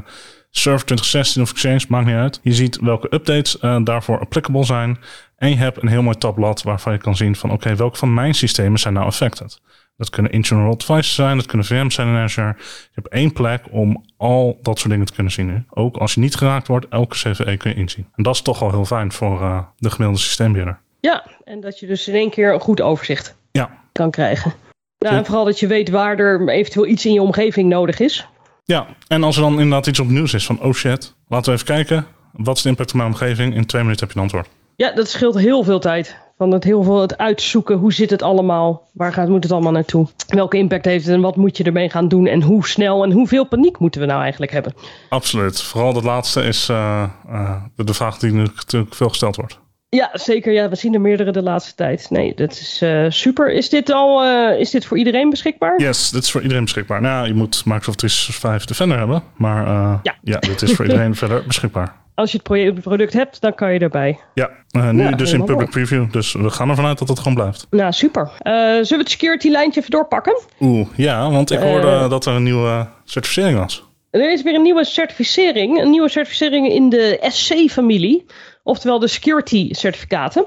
Server 0.50 0.86
2016 0.86 1.42
of 1.42 1.50
Exchange, 1.50 1.84
maakt 1.88 2.06
niet 2.06 2.14
uit. 2.14 2.40
Je 2.42 2.54
ziet 2.54 2.78
welke 2.80 3.14
updates 3.14 3.56
daarvoor 3.84 4.20
applicable 4.20 4.64
zijn. 4.64 4.98
En 5.36 5.48
je 5.48 5.56
hebt 5.56 5.82
een 5.82 5.88
heel 5.88 6.02
mooi 6.02 6.18
tabblad 6.18 6.62
waarvan 6.62 6.92
je 6.92 6.98
kan 6.98 7.16
zien 7.16 7.36
van 7.36 7.50
oké, 7.50 7.64
okay, 7.64 7.76
welke 7.76 7.96
van 7.96 8.14
mijn 8.14 8.34
systemen 8.34 8.78
zijn 8.78 8.94
nou 8.94 9.06
affected. 9.06 9.60
Dat 10.00 10.10
kunnen 10.10 10.32
internal 10.32 10.76
devices 10.76 11.14
zijn, 11.14 11.36
dat 11.36 11.46
kunnen 11.46 11.66
VM's 11.66 11.94
zijn 11.94 12.08
in 12.08 12.14
Azure. 12.14 12.54
Je 12.56 12.90
hebt 12.94 13.08
één 13.08 13.32
plek 13.32 13.64
om 13.70 14.04
al 14.16 14.58
dat 14.62 14.78
soort 14.78 14.90
dingen 14.90 15.06
te 15.06 15.12
kunnen 15.12 15.32
zien. 15.32 15.66
Ook 15.70 15.96
als 15.96 16.14
je 16.14 16.20
niet 16.20 16.34
geraakt 16.34 16.66
wordt, 16.66 16.86
elke 16.88 17.16
CVE 17.16 17.56
kun 17.56 17.70
je 17.70 17.76
inzien. 17.76 18.06
En 18.14 18.22
dat 18.22 18.34
is 18.34 18.42
toch 18.42 18.58
wel 18.58 18.70
heel 18.70 18.84
fijn 18.84 19.12
voor 19.12 19.40
uh, 19.40 19.62
de 19.78 19.90
gemiddelde 19.90 20.22
systeembeheerder. 20.22 20.78
Ja, 21.00 21.26
en 21.44 21.60
dat 21.60 21.78
je 21.78 21.86
dus 21.86 22.08
in 22.08 22.14
één 22.14 22.30
keer 22.30 22.54
een 22.54 22.60
goed 22.60 22.80
overzicht 22.80 23.36
ja. 23.52 23.70
kan 23.92 24.10
krijgen. 24.10 24.52
Ja, 24.98 25.10
en 25.10 25.24
vooral 25.24 25.44
dat 25.44 25.60
je 25.60 25.66
weet 25.66 25.90
waar 25.90 26.18
er 26.18 26.48
eventueel 26.48 26.86
iets 26.86 27.06
in 27.06 27.12
je 27.12 27.22
omgeving 27.22 27.68
nodig 27.68 28.00
is. 28.00 28.26
Ja, 28.64 28.86
en 29.08 29.22
als 29.22 29.36
er 29.36 29.42
dan 29.42 29.52
inderdaad 29.52 29.86
iets 29.86 30.00
op 30.00 30.08
nieuws 30.08 30.34
is 30.34 30.46
van 30.46 30.60
oh 30.60 30.72
shit, 30.72 31.14
laten 31.28 31.52
we 31.52 31.52
even 31.52 31.74
kijken. 31.74 32.06
Wat 32.32 32.56
is 32.56 32.62
de 32.62 32.68
impact 32.68 32.90
op 32.90 32.96
mijn 32.96 33.08
omgeving? 33.08 33.54
In 33.54 33.66
twee 33.66 33.82
minuten 33.82 34.06
heb 34.06 34.14
je 34.14 34.20
een 34.20 34.30
antwoord. 34.30 34.48
Ja, 34.80 34.92
dat 34.92 35.08
scheelt 35.08 35.38
heel 35.38 35.62
veel 35.62 35.78
tijd. 35.78 36.16
Van 36.36 36.50
het 36.52 36.64
heel 36.64 36.82
veel 36.82 37.00
het 37.00 37.18
uitzoeken. 37.18 37.76
Hoe 37.76 37.92
zit 37.92 38.10
het 38.10 38.22
allemaal? 38.22 38.88
Waar 38.92 39.12
gaat, 39.12 39.28
moet 39.28 39.42
het 39.42 39.52
allemaal 39.52 39.72
naartoe? 39.72 40.06
Welke 40.28 40.56
impact 40.56 40.84
heeft 40.84 41.04
het 41.04 41.14
en 41.14 41.20
wat 41.20 41.36
moet 41.36 41.56
je 41.56 41.64
ermee 41.64 41.90
gaan 41.90 42.08
doen? 42.08 42.26
En 42.26 42.42
hoe 42.42 42.66
snel 42.66 43.04
en 43.04 43.12
hoeveel 43.12 43.46
paniek 43.46 43.78
moeten 43.78 44.00
we 44.00 44.06
nou 44.06 44.22
eigenlijk 44.22 44.52
hebben? 44.52 44.74
Absoluut. 45.08 45.62
Vooral 45.62 45.92
dat 45.92 46.04
laatste 46.04 46.42
is 46.42 46.68
uh, 46.68 47.04
uh, 47.30 47.62
de 47.76 47.94
vraag 47.94 48.18
die 48.18 48.32
nu 48.32 48.42
natuurlijk 48.42 48.94
veel 48.94 49.08
gesteld 49.08 49.36
wordt. 49.36 49.58
Ja, 49.88 50.10
zeker. 50.12 50.52
Ja, 50.52 50.68
we 50.68 50.76
zien 50.76 50.94
er 50.94 51.00
meerdere 51.00 51.32
de 51.32 51.42
laatste 51.42 51.74
tijd. 51.74 52.10
Nee, 52.10 52.34
dat 52.34 52.50
is 52.50 52.82
uh, 52.82 53.06
super. 53.08 53.52
Is 53.52 53.68
dit 53.68 53.92
al 53.92 54.24
is 54.54 54.70
dit 54.70 54.84
voor 54.84 54.98
iedereen 54.98 55.30
beschikbaar? 55.30 55.80
Yes, 55.80 56.10
dit 56.10 56.22
is 56.22 56.30
voor 56.30 56.42
iedereen 56.42 56.64
beschikbaar. 56.64 57.00
Nou, 57.00 57.26
je 57.26 57.34
moet 57.34 57.64
Microsoft 57.64 57.98
365 57.98 58.66
Defender 58.66 58.98
hebben. 58.98 59.22
Maar 59.36 59.66
ja. 60.02 60.16
ja, 60.22 60.38
dit 60.38 60.62
is 60.62 60.72
voor 60.72 60.84
iedereen 60.84 61.14
verder 61.22 61.44
beschikbaar 61.46 62.00
als 62.14 62.32
je 62.32 62.40
het 62.42 62.80
product 62.80 63.12
hebt, 63.12 63.40
dan 63.40 63.54
kan 63.54 63.72
je 63.72 63.78
erbij. 63.78 64.18
Ja, 64.34 64.50
uh, 64.72 64.90
nu 64.90 65.02
ja, 65.02 65.10
dus 65.10 65.32
in 65.32 65.44
public 65.44 65.70
preview. 65.70 66.12
Dus 66.12 66.32
we 66.32 66.50
gaan 66.50 66.68
ervan 66.68 66.84
uit 66.84 66.98
dat 66.98 67.08
het 67.08 67.18
gewoon 67.18 67.34
blijft. 67.34 67.66
Nou, 67.70 67.92
super. 67.92 68.22
Uh, 68.22 68.52
zullen 68.62 68.88
we 68.88 68.96
het 68.96 69.10
security 69.10 69.48
lijntje 69.48 69.80
even 69.80 69.92
doorpakken? 69.92 70.40
Oeh, 70.60 70.88
ja, 70.96 71.30
want 71.30 71.50
ik 71.50 71.58
hoorde 71.58 71.86
uh, 71.86 72.10
dat 72.10 72.26
er 72.26 72.34
een 72.34 72.42
nieuwe 72.42 72.86
certificering 73.04 73.58
was. 73.58 73.88
Er 74.10 74.32
is 74.32 74.42
weer 74.42 74.54
een 74.54 74.62
nieuwe 74.62 74.84
certificering. 74.84 75.80
Een 75.80 75.90
nieuwe 75.90 76.08
certificering 76.08 76.68
in 76.68 76.88
de 76.88 77.18
SC-familie. 77.28 78.26
Oftewel 78.62 78.98
de 78.98 79.08
security 79.08 79.72
certificaten. 79.72 80.46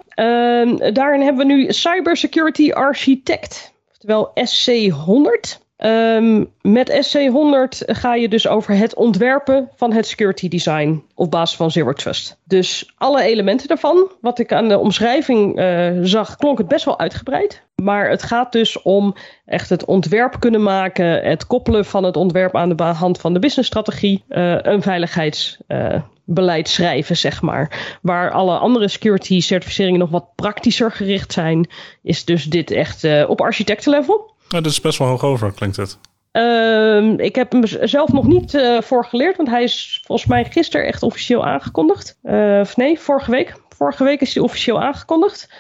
daarin 0.94 1.22
hebben 1.22 1.48
we 1.48 1.54
nu 1.54 1.72
Cybersecurity 1.72 2.72
Architect. 2.72 3.74
Oftewel 3.92 4.32
SC100. 4.36 5.63
Um, 5.78 6.52
met 6.62 6.92
SC100 6.92 7.86
ga 7.86 8.16
je 8.16 8.30
dus 8.30 8.48
over 8.48 8.76
het 8.76 8.96
ontwerpen 8.96 9.70
van 9.76 9.92
het 9.92 10.08
security 10.08 10.48
design 10.48 11.04
op 11.16 11.32
basis 11.32 11.58
van 11.58 11.72
Zero 11.72 11.94
Trust. 11.94 12.40
Dus 12.44 12.94
alle 12.98 13.24
elementen 13.24 13.68
daarvan, 13.68 14.12
wat 14.22 14.40
ik 14.40 14.52
aan 14.52 14.68
de 14.68 14.78
omschrijving 14.78 15.60
uh, 15.60 15.92
zag, 16.02 16.36
klonk 16.36 16.58
het 16.58 16.68
best 16.68 16.86
wel 16.86 17.00
uitgebreid. 17.00 17.64
Maar 17.84 18.10
het 18.10 18.24
gaat 18.24 18.52
dus 18.52 18.82
om 18.82 19.16
echt 19.46 19.70
het 19.70 19.86
ontwerp 19.86 20.40
kunnen 20.40 20.64
maken, 20.64 21.24
het 21.24 21.48
koppelen 21.48 21.86
van 21.86 22.04
het 22.04 22.18
ontwerp 22.18 22.56
aan 22.56 22.76
de 22.76 22.84
hand 22.84 23.20
van 23.20 23.34
de 23.34 23.40
businessstrategie, 23.40 24.24
uh, 24.30 24.58
een 24.62 24.82
veiligheidsbeleid 24.82 26.70
schrijven, 26.70 27.18
zeg 27.18 27.42
maar. 27.42 27.98
Waar 28.02 28.32
alle 28.32 28.58
andere 28.58 28.88
security 28.88 29.40
certificeringen 29.40 30.00
nog 30.00 30.10
wat 30.10 30.36
praktischer 30.36 30.92
gericht 30.92 31.34
zijn, 31.34 31.70
is 32.04 32.26
dus 32.26 32.44
dit 32.46 32.72
echt 32.72 33.04
uh, 33.04 33.30
op 33.30 33.42
architectenlevel. 33.42 34.33
Ja, 34.48 34.62
dit 34.62 34.72
is 34.72 34.82
best 34.82 34.98
wel 34.98 35.08
hoog 35.08 35.24
over, 35.24 35.54
klinkt 35.54 35.76
het. 35.76 35.98
Uh, 36.34 37.18
ik 37.18 37.36
heb 37.36 37.52
hem 37.52 37.64
zelf 37.68 38.12
nog 38.12 38.28
niet 38.28 38.54
uh, 38.54 38.82
voor 38.82 39.06
geleerd, 39.06 39.38
want 39.38 39.50
hij 39.50 39.64
is 39.64 40.02
volgens 40.06 40.28
mij 40.28 40.46
gisteren 40.46 40.86
echt 40.86 41.04
officieel 41.04 41.46
aangekondigd. 41.46 42.20
Uh, 42.24 42.60
of 42.60 42.78
nee, 42.78 43.00
vorige 43.00 43.32
week. 43.32 43.56
Vorige 43.76 44.04
week 44.04 44.22
is 44.22 44.34
hij 44.34 44.44
officieel 44.44 44.82
aangekondigd. 44.82 45.54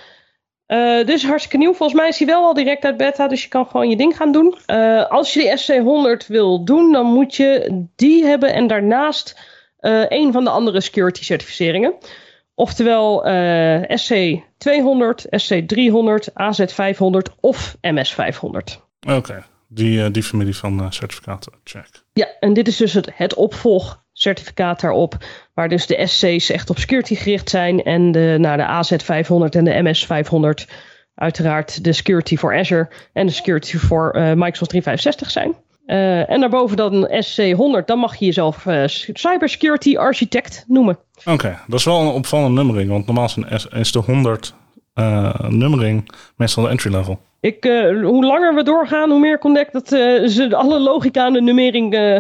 Uh, 0.67 1.05
dus 1.05 1.25
hartstikke 1.25 1.58
nieuw. 1.58 1.74
Volgens 1.74 2.00
mij 2.00 2.08
is 2.08 2.17
hij 2.17 2.27
wel 2.27 2.43
al 2.43 2.53
direct 2.53 2.86
uit 2.86 2.98
beta, 2.98 3.27
dus 3.27 3.43
je 3.43 3.50
kan 3.50 3.65
gewoon 3.65 3.89
je 3.89 3.96
ding 3.96 4.17
gaan 4.17 4.31
doen. 4.31 4.58
als 5.10 5.34
je 5.34 5.39
die 5.39 5.81
SC100 6.22 6.27
wil 6.27 6.65
doen, 6.65 6.91
dan 6.91 7.05
moet 7.05 7.36
je 7.36 7.81
die 7.96 8.25
hebben 8.25 8.53
en 8.53 8.67
daarnaast 8.67 9.39
een 10.08 10.31
van 10.31 10.43
de 10.43 10.50
andere 10.50 10.81
security 10.81 11.24
certificeringen. 11.24 11.93
Oftewel 12.55 13.24
SC200, 13.88 15.25
SC300, 15.29 16.29
AZ500 16.33 17.39
of 17.39 17.75
MS500. 17.81 18.81
Oké, 19.07 19.15
okay. 19.15 19.43
die, 19.67 20.00
uh, 20.00 20.05
die 20.12 20.24
familie 20.24 20.55
van 20.55 20.79
uh, 20.79 20.86
certificaten, 20.89 21.53
check. 21.63 21.88
Ja, 22.13 22.27
en 22.39 22.53
dit 22.53 22.67
is 22.67 22.77
dus 22.77 22.93
het, 22.93 23.10
het 23.13 23.33
opvolgcertificaat 23.33 24.79
daarop, 24.79 25.17
waar 25.53 25.69
dus 25.69 25.86
de 25.86 26.05
SC's 26.05 26.50
echt 26.50 26.69
op 26.69 26.79
security 26.79 27.15
gericht 27.15 27.50
zijn 27.50 27.83
en 27.83 28.12
de, 28.12 28.36
nou, 28.39 28.57
de 28.57 28.65
AZ500 28.65 29.57
en 29.57 29.63
de 29.63 29.95
MS500 29.95 30.72
uiteraard 31.15 31.83
de 31.83 31.93
security 31.93 32.38
voor 32.38 32.57
Azure 32.57 32.89
en 33.13 33.25
de 33.25 33.33
security 33.33 33.77
voor 33.77 34.15
uh, 34.15 34.22
Microsoft 34.22 34.69
365 34.69 35.31
zijn. 35.31 35.55
Uh, 35.86 36.30
en 36.30 36.40
daarboven 36.40 36.78
dan 36.78 37.08
SC100, 37.08 37.86
dan 37.86 38.00
mag 38.00 38.16
je 38.16 38.25
jezelf 38.25 38.66
uh, 38.66 38.84
Cybersecurity 38.88 39.98
Architect 39.98 40.66
noemen. 40.68 40.98
Oké, 41.20 41.32
okay, 41.32 41.58
dat 41.68 41.80
is 41.80 41.86
wel 41.86 42.02
een 42.02 42.08
opvallende 42.08 42.56
nummering, 42.56 42.90
want 42.90 43.06
normaal 43.06 43.30
is 43.72 43.92
de 43.92 44.00
100 44.00 44.54
uh, 44.96 45.40
nummering 45.50 46.16
meestal 46.36 46.63
de 46.63 46.70
entry 46.70 46.92
level. 46.92 47.20
Ik, 47.40 47.63
hoe 48.04 48.25
langer 48.25 48.56
we 48.56 48.63
doorgaan, 48.63 49.10
hoe 49.10 49.20
meer 49.20 49.40
ontdek 49.40 49.72
dat 49.72 49.88
ze 49.88 50.56
alle 50.56 50.80
logica 50.80 51.25
aan 51.25 51.34
de 51.34 51.42
nummering 51.42 51.96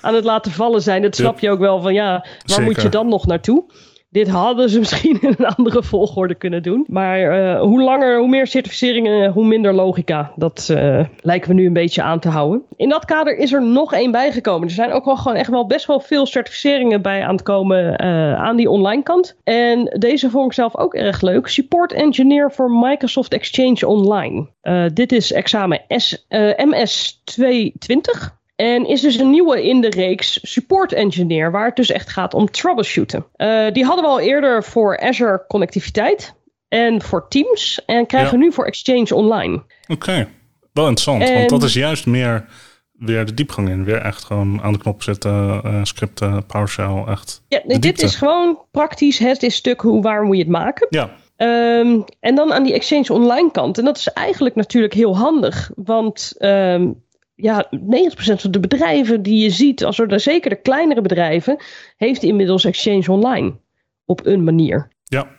aan 0.00 0.14
het 0.14 0.24
laten 0.24 0.52
vallen 0.52 0.82
zijn. 0.82 1.02
Dat 1.02 1.16
snap 1.16 1.38
je 1.38 1.50
ook 1.50 1.58
wel 1.58 1.80
van 1.80 1.94
ja, 1.94 2.10
waar 2.10 2.38
Zeker. 2.44 2.64
moet 2.64 2.82
je 2.82 2.88
dan 2.88 3.08
nog 3.08 3.26
naartoe? 3.26 3.64
Dit 4.10 4.28
hadden 4.28 4.70
ze 4.70 4.78
misschien 4.88 5.20
in 5.20 5.34
een 5.38 5.46
andere 5.46 5.82
volgorde 5.82 6.34
kunnen 6.34 6.62
doen. 6.62 6.84
Maar 6.88 7.20
uh, 7.20 7.60
hoe 7.60 7.82
langer, 7.82 8.18
hoe 8.18 8.28
meer 8.28 8.46
certificeringen, 8.46 9.32
hoe 9.32 9.46
minder 9.46 9.74
logica. 9.74 10.32
Dat 10.36 10.68
uh, 10.70 11.04
lijken 11.20 11.48
we 11.48 11.54
nu 11.54 11.66
een 11.66 11.72
beetje 11.72 12.02
aan 12.02 12.20
te 12.20 12.28
houden. 12.28 12.62
In 12.76 12.88
dat 12.88 13.04
kader 13.04 13.36
is 13.36 13.52
er 13.52 13.62
nog 13.62 13.92
één 13.92 14.10
bijgekomen. 14.10 14.68
Er 14.68 14.74
zijn 14.74 14.92
ook 14.92 15.04
wel 15.04 15.16
gewoon 15.16 15.36
echt 15.36 15.50
wel 15.50 15.66
best 15.66 15.86
wel 15.86 16.00
veel 16.00 16.26
certificeringen 16.26 17.02
bij 17.02 17.24
aan 17.24 17.34
het 17.34 17.42
komen 17.42 17.98
aan 18.38 18.56
die 18.56 18.70
online 18.70 19.02
kant. 19.02 19.36
En 19.44 19.96
deze 19.98 20.30
vond 20.30 20.46
ik 20.46 20.52
zelf 20.52 20.76
ook 20.76 20.94
erg 20.94 21.20
leuk. 21.20 21.48
Support 21.48 21.92
Engineer 21.92 22.52
voor 22.52 22.70
Microsoft 22.70 23.32
Exchange 23.32 23.86
Online. 23.86 24.46
dit 24.92 25.12
is 25.12 25.32
examen 25.32 25.80
S, 25.88 26.26
MS 26.56 27.20
220. 27.24 28.37
En 28.58 28.86
is 28.86 29.00
dus 29.00 29.18
een 29.18 29.30
nieuwe 29.30 29.66
in 29.68 29.80
de 29.80 29.88
reeks 29.90 30.38
Support 30.42 30.92
Engineer, 30.92 31.50
waar 31.50 31.66
het 31.66 31.76
dus 31.76 31.90
echt 31.90 32.08
gaat 32.10 32.34
om 32.34 32.50
troubleshooten. 32.50 33.26
Uh, 33.36 33.66
die 33.72 33.84
hadden 33.84 34.04
we 34.04 34.10
al 34.10 34.20
eerder 34.20 34.64
voor 34.64 34.98
Azure 35.00 35.44
connectiviteit 35.48 36.34
en 36.68 37.02
voor 37.02 37.28
Teams. 37.28 37.82
En 37.86 38.06
krijgen 38.06 38.38
Ja. 38.38 38.44
nu 38.44 38.52
voor 38.52 38.66
Exchange 38.66 39.14
Online. 39.14 39.62
Oké, 39.88 40.28
wel 40.72 40.88
interessant. 40.88 41.22
En- 41.22 41.34
Want 41.34 41.50
dat 41.50 41.62
is 41.62 41.74
juist 41.74 42.06
meer 42.06 42.44
weer 42.92 43.26
de 43.26 43.34
diepgang 43.34 43.68
in. 43.68 43.84
Weer 43.84 44.00
echt 44.00 44.24
gewoon 44.24 44.62
aan 44.62 44.72
de 44.72 44.78
knop 44.78 45.02
zitten, 45.02 45.60
eh, 45.64 45.80
scripten, 45.82 46.46
PowerShell, 46.46 47.04
echt. 47.08 47.42
Ja, 47.48 47.60
dit 47.78 48.02
is 48.02 48.14
gewoon 48.16 48.58
praktisch. 48.70 49.18
Het 49.18 49.42
is 49.42 49.54
stuk 49.54 49.80
hoe, 49.80 50.02
waar 50.02 50.22
moet 50.22 50.36
je 50.36 50.42
het 50.42 50.52
maken. 50.52 50.86
Ja, 50.90 51.10
Ehm, 51.36 52.00
en 52.20 52.34
dan 52.34 52.52
aan 52.52 52.62
die 52.62 52.72
Exchange 52.74 53.12
Online 53.12 53.50
kant. 53.50 53.78
En 53.78 53.84
dat 53.84 53.96
is 53.96 54.08
eigenlijk 54.08 54.54
natuurlijk 54.54 54.92
heel 54.94 55.16
handig. 55.16 55.70
Want 55.74 56.34
ehm, 56.38 56.90
ja, 57.40 57.68
90% 57.70 57.76
van 58.16 58.50
de 58.50 58.60
bedrijven 58.60 59.22
die 59.22 59.42
je 59.42 59.50
ziet, 59.50 59.84
als 59.84 59.98
er 59.98 60.20
zeker 60.20 60.50
de 60.50 60.60
kleinere 60.60 61.00
bedrijven, 61.00 61.56
heeft 61.96 62.22
inmiddels 62.22 62.64
Exchange 62.64 63.12
Online. 63.12 63.56
Op 64.04 64.26
een 64.26 64.44
manier. 64.44 64.88
ja. 65.04 65.36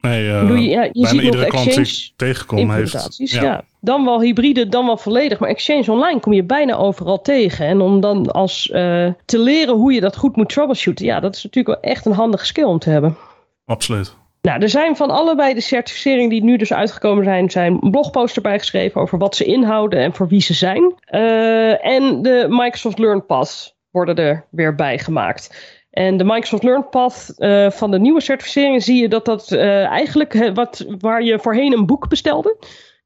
Nee, 0.00 0.30
eh, 0.30 0.48
je, 0.48 0.62
ja, 0.62 0.88
je 0.92 1.06
ziet 1.06 1.22
iedere 1.22 1.46
klant 1.46 1.74
die 1.74 1.80
ik 1.80 2.12
tegenkom 2.16 2.70
heeft. 2.70 3.14
Ja. 3.16 3.64
Dan 3.80 4.04
wel 4.04 4.20
hybride, 4.20 4.68
dan 4.68 4.86
wel 4.86 4.96
volledig. 4.96 5.38
Maar 5.38 5.48
Exchange 5.48 5.92
Online 5.92 6.20
kom 6.20 6.32
je 6.32 6.44
bijna 6.44 6.76
overal 6.76 7.20
tegen. 7.22 7.66
En 7.66 7.80
om 7.80 8.00
dan 8.00 8.30
als 8.30 8.70
eh, 8.70 9.12
te 9.24 9.38
leren 9.38 9.74
hoe 9.74 9.92
je 9.92 10.00
dat 10.00 10.16
goed 10.16 10.36
moet 10.36 10.48
troubleshooten. 10.48 11.04
Ja, 11.04 11.20
dat 11.20 11.36
is 11.36 11.42
natuurlijk 11.42 11.82
wel 11.82 11.92
echt 11.92 12.06
een 12.06 12.12
handige 12.12 12.46
skill 12.46 12.64
om 12.64 12.78
te 12.78 12.90
hebben. 12.90 13.16
Absoluut. 13.64 14.16
Nou, 14.48 14.60
er 14.60 14.68
zijn 14.68 14.96
van 14.96 15.10
allebei 15.10 15.54
de 15.54 15.60
certificeringen 15.60 16.30
die 16.30 16.44
nu 16.44 16.56
dus 16.56 16.72
uitgekomen 16.72 17.24
zijn, 17.24 17.50
zijn 17.50 17.78
blogposts 17.78 18.36
erbij 18.36 18.58
geschreven 18.58 19.00
over 19.00 19.18
wat 19.18 19.36
ze 19.36 19.44
inhouden 19.44 20.00
en 20.00 20.14
voor 20.14 20.28
wie 20.28 20.40
ze 20.40 20.54
zijn. 20.54 20.94
Eh, 21.00 21.86
en 21.86 22.22
de 22.22 22.46
Microsoft 22.48 22.98
Learn 22.98 23.26
Path 23.26 23.76
worden 23.90 24.16
er 24.16 24.46
weer 24.50 24.74
bij 24.74 24.98
gemaakt. 24.98 25.76
En 25.90 26.16
de 26.16 26.24
Microsoft 26.24 26.62
Learn 26.62 26.88
Path 26.88 27.34
eh, 27.36 27.70
van 27.70 27.90
de 27.90 27.98
nieuwe 27.98 28.20
certificeringen 28.20 28.80
zie 28.80 29.00
je 29.00 29.08
dat 29.08 29.24
dat 29.24 29.52
eh, 29.52 29.84
eigenlijk 29.84 30.50
wat, 30.54 30.86
waar 30.98 31.22
je 31.22 31.38
voorheen 31.38 31.72
een 31.72 31.86
boek 31.86 32.08
bestelde, 32.08 32.56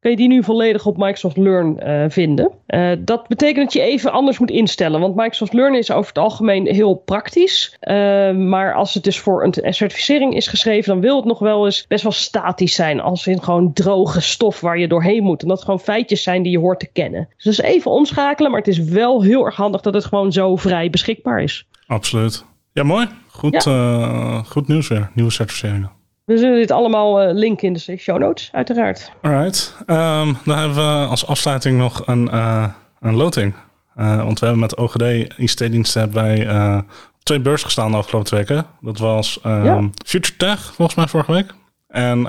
kan 0.03 0.11
je 0.11 0.17
die 0.17 0.29
nu 0.29 0.43
volledig 0.43 0.87
op 0.87 0.97
Microsoft 0.97 1.37
Learn 1.37 1.79
eh, 1.79 2.05
vinden. 2.09 2.51
Eh, 2.67 2.91
dat 2.99 3.29
betekent 3.29 3.65
dat 3.65 3.73
je 3.73 3.81
even 3.81 4.13
anders 4.13 4.39
moet 4.39 4.51
instellen. 4.51 5.01
Want 5.01 5.15
Microsoft 5.15 5.53
Learn 5.53 5.75
is 5.75 5.91
over 5.91 6.09
het 6.09 6.19
algemeen 6.19 6.67
heel 6.67 6.95
praktisch. 6.95 7.77
Eh, 7.81 7.95
maar 8.33 8.75
als 8.75 8.95
het 8.95 9.05
dus 9.05 9.19
voor 9.19 9.45
een 9.45 9.75
certificering 9.75 10.35
is 10.35 10.47
geschreven, 10.47 10.93
dan 10.93 11.01
wil 11.01 11.17
het 11.17 11.25
nog 11.25 11.39
wel 11.39 11.65
eens 11.65 11.87
best 11.87 12.03
wel 12.03 12.13
statisch 12.13 12.75
zijn. 12.75 13.01
Als 13.01 13.27
in 13.27 13.43
gewoon 13.43 13.73
droge 13.73 14.21
stof 14.21 14.61
waar 14.61 14.79
je 14.79 14.89
doorheen 14.89 15.23
moet. 15.23 15.43
En 15.43 15.49
dat 15.49 15.57
het 15.57 15.67
gewoon 15.67 15.81
feitjes 15.81 16.23
zijn 16.23 16.43
die 16.43 16.53
je 16.53 16.59
hoort 16.59 16.81
te 16.81 16.93
kennen. 16.93 17.29
Dus 17.37 17.45
dat 17.45 17.53
is 17.53 17.75
even 17.75 17.91
omschakelen. 17.91 18.51
Maar 18.51 18.61
het 18.61 18.69
is 18.69 18.79
wel 18.79 19.23
heel 19.23 19.45
erg 19.45 19.57
handig 19.57 19.81
dat 19.81 19.95
het 19.95 20.05
gewoon 20.05 20.33
zo 20.33 20.57
vrij 20.57 20.91
beschikbaar 20.91 21.43
is. 21.43 21.67
Absoluut. 21.87 22.45
Ja, 22.73 22.83
mooi. 22.83 23.07
Goed, 23.29 23.67
eh, 23.67 24.45
goed 24.45 24.69
nieuws 24.69 24.89
weer. 24.89 25.11
Nieuwe 25.15 25.31
certificeringen. 25.31 26.02
We 26.25 26.39
zullen 26.39 26.57
dit 26.59 26.71
allemaal 26.71 27.21
eh, 27.21 27.35
linken 27.35 27.67
in 27.67 27.73
de 27.73 27.97
show 27.97 28.19
notes, 28.19 28.49
uiteraard. 28.53 29.13
Alright. 29.23 29.77
Ehm, 29.87 30.33
dan 30.45 30.59
hebben 30.59 30.77
we 30.77 31.07
als 31.07 31.27
afsluiting 31.27 31.79
nog 31.79 32.07
een, 32.07 32.31
eh, 32.31 32.69
een 33.01 33.15
loting. 33.15 33.55
Eh, 33.95 34.25
want 34.25 34.39
we 34.39 34.47
hebben 34.47 34.63
met 34.63 34.77
OGD 34.77 35.03
ICT-diensten 35.37 36.05
op 36.05 36.85
twee 37.23 37.41
beurs 37.41 37.63
gestaan 37.63 37.91
de 37.91 37.97
afgelopen 37.97 38.29
twee 38.29 38.45
weken. 38.45 38.67
Dat 38.81 38.99
was 38.99 39.41
ehm, 39.43 39.65
Ja. 39.65 39.89
Future 40.07 40.37
Tech, 40.37 40.61
volgens 40.75 40.97
mij 40.97 41.07
vorige 41.07 41.33
week. 41.33 41.55
En 41.89 42.23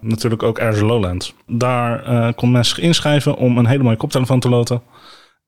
natuurlijk 0.00 0.42
ook 0.42 0.60
Azure 0.60 0.86
Lowlands. 0.86 1.34
Daar 1.46 2.04
eh 2.04 2.28
kon 2.36 2.50
mensen 2.50 2.74
zich 2.74 2.84
inschrijven 2.84 3.36
om 3.36 3.58
een 3.58 3.66
hele 3.66 3.82
mooie 3.82 3.96
koptelefoon 3.96 4.40
te 4.40 4.48
loten. 4.48 4.82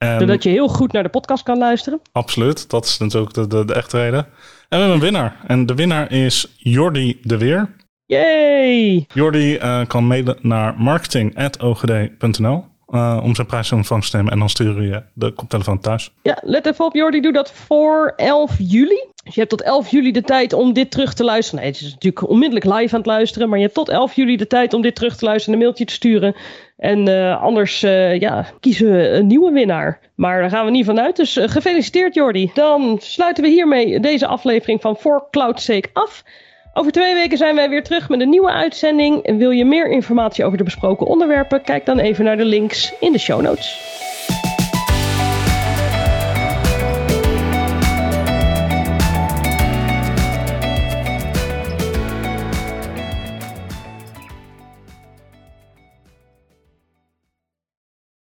En 0.00 0.21
Zodat 0.21 0.42
je 0.42 0.50
heel 0.50 0.69
goed 0.69 0.92
naar 0.92 1.02
de 1.02 1.09
podcast 1.09 1.42
kan 1.42 1.59
luisteren. 1.59 2.00
Absoluut, 2.12 2.71
dat 2.71 2.85
is 2.85 2.99
natuurlijk 2.99 3.35
de, 3.35 3.47
de, 3.47 3.64
de 3.64 3.75
echte 3.75 3.99
reden. 3.99 4.19
En 4.19 4.28
we 4.69 4.76
hebben 4.76 4.95
een 4.95 5.00
winnaar. 5.00 5.37
En 5.47 5.66
de 5.66 5.75
winnaar 5.75 6.12
is 6.12 6.54
Jordi 6.57 7.19
de 7.23 7.38
Weer. 7.38 7.75
Yay! 8.07 9.07
Jordi 9.14 9.57
eh, 9.57 9.87
kan 9.87 10.07
mailen 10.07 10.37
naar 10.40 10.75
marketing.ogd.nl 10.78 12.64
eh, 12.90 13.20
om 13.23 13.35
zijn 13.35 13.47
prijs 13.47 13.70
in 13.70 13.76
ontvangst 13.76 14.11
te 14.11 14.16
nemen. 14.16 14.32
En 14.32 14.38
dan 14.38 14.49
sturen 14.49 14.82
je 14.82 15.02
de 15.12 15.30
koptelefoon 15.32 15.80
thuis. 15.80 16.12
Ja, 16.23 16.38
let 16.42 16.66
even 16.66 16.85
op, 16.85 16.94
Jordi, 16.94 17.20
doe 17.20 17.32
dat 17.32 17.52
voor 17.52 18.12
11 18.16 18.56
juli. 18.59 19.04
Dus 19.25 19.35
je 19.35 19.40
hebt 19.40 19.50
tot 19.50 19.62
11 19.62 19.90
juli 19.90 20.12
de 20.12 20.23
tijd 20.23 20.52
om 20.52 20.73
dit 20.73 20.90
terug 20.90 21.14
te 21.14 21.25
luisteren. 21.25 21.61
Nee, 21.61 21.70
het 21.73 21.80
is 21.80 21.92
natuurlijk 21.92 22.28
onmiddellijk 22.28 22.64
live 22.64 22.94
aan 22.94 23.00
het 23.00 23.06
luisteren. 23.06 23.49
Maar 23.49 23.59
je 23.59 23.64
hebt 23.64 23.76
tot 23.76 23.88
11 23.88 24.14
juli 24.14 24.37
de 24.37 24.47
tijd 24.47 24.75
om 24.75 24.82
dit 24.82 24.94
terug 24.94 25.16
te 25.16 25.25
luisteren 25.25 25.54
en 25.54 25.61
een 25.61 25.66
mailtje 25.66 25.85
te 25.85 25.92
sturen. 25.92 26.37
En 26.76 27.09
eh, 27.09 27.42
anders 27.42 27.82
eh, 27.82 28.18
ja, 28.18 28.47
kiezen 28.61 28.92
we 28.92 29.09
een 29.09 29.26
nieuwe 29.26 29.52
winnaar. 29.52 30.00
Maar 30.14 30.40
daar 30.40 30.50
gaan 30.50 30.64
we 30.64 30.70
niet 30.70 30.87
vanuit. 30.87 31.16
Dus 31.16 31.38
gefeliciteerd, 31.42 32.14
Jordi. 32.14 32.50
Dan 32.54 32.99
sluiten 33.00 33.42
we 33.44 33.50
hiermee 33.50 34.00
deze 34.00 34.26
aflevering 34.26 34.80
van 34.80 34.97
For 34.97 35.26
Cloud's 35.30 35.70
af. 35.92 36.25
Over 36.72 36.92
twee 36.92 37.14
weken 37.14 37.38
zijn 37.38 37.54
wij 37.54 37.68
weer 37.68 37.82
terug 37.82 38.08
met 38.08 38.20
een 38.20 38.28
nieuwe 38.28 38.50
uitzending. 38.50 39.22
En 39.22 39.36
wil 39.36 39.50
je 39.50 39.64
meer 39.64 39.90
informatie 39.90 40.44
over 40.44 40.58
de 40.58 40.64
besproken 40.64 41.06
onderwerpen? 41.06 41.62
Kijk 41.62 41.86
dan 41.86 41.98
even 41.98 42.24
naar 42.24 42.36
de 42.36 42.44
links 42.44 42.92
in 43.00 43.12
de 43.12 43.18
show 43.18 43.40
notes. 43.40 43.78